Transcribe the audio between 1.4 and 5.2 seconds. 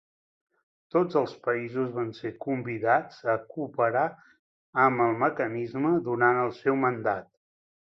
països van ser convidats a cooperar amb el